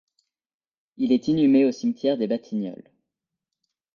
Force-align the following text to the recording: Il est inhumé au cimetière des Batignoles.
Il 0.97 1.11
est 1.11 1.27
inhumé 1.27 1.63
au 1.63 1.71
cimetière 1.71 2.17
des 2.17 2.25
Batignoles. 2.25 2.89